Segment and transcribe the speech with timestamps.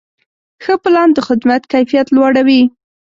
[0.63, 2.61] ښه پلان د خدمت کیفیت لوړوي.